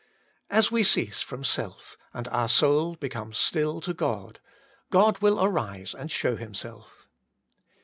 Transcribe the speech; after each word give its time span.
As 0.49 0.71
we 0.71 0.81
cease 0.83 1.21
from 1.21 1.43
self, 1.43 1.95
and 2.11 2.27
our 2.29 2.49
soul 2.49 2.95
be 2.95 3.07
comes 3.09 3.37
still 3.37 3.79
to 3.81 3.93
God, 3.93 4.39
God 4.89 5.19
will 5.19 5.39
arise 5.45 5.93
and 5.93 6.09
show 6.09 6.35
Himself. 6.35 7.07